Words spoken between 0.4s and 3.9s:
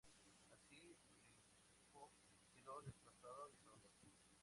Así, Rengifo quedó desplazado y solo.